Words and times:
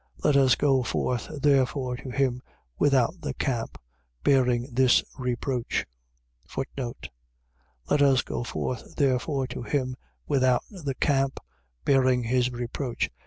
Let 0.23 0.35
us 0.35 0.55
go 0.55 0.81
forth 0.81 1.27
therefore 1.43 1.95
to 1.97 2.09
him 2.09 2.41
without 2.79 3.13
the 3.21 3.35
camp, 3.35 3.77
bearing 4.23 4.63
his 4.75 5.03
reproach. 5.19 5.85
Let 7.85 8.01
us 8.01 8.23
go 8.23 8.43
forth 8.43 8.95
therefore 8.95 9.45
to 9.45 9.61
him 9.61 9.95
without 10.27 10.63
the 10.71 10.95
camp, 10.95 11.39
bearing 11.85 12.23
his 12.23 12.49
reproach. 12.51 13.11